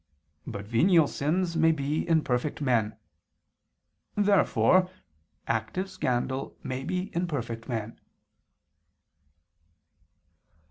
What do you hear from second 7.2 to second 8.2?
perfect men.